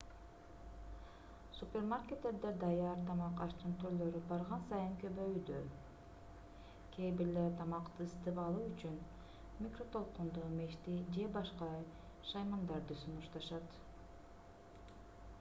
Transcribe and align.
супермаркеттерде 1.57 2.51
даяр 2.63 3.03
тамак-аштын 3.09 3.75
түрлөрү 3.83 4.21
барган 4.31 4.63
сайын 4.71 4.95
көбөйүүдө 5.03 5.59
кээ 6.95 7.11
бирлери 7.21 7.53
тамакты 7.61 8.07
ысытып 8.07 8.41
алуу 8.45 8.65
үчүн 8.71 8.97
микротолкундуу 9.67 10.49
мешти 10.57 10.97
же 11.19 11.29
башка 11.39 11.69
шаймандарды 12.33 13.01
сунушташат 13.05 13.81